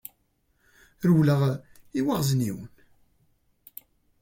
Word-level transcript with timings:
Rewleɣ 1.07 1.41
i 1.53 1.55
yiwaɣezniwen. 1.95 2.71